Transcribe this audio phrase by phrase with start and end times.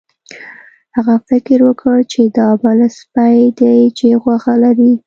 [0.95, 4.91] هغه فکر وکړ چې دا بل سپی دی چې غوښه لري.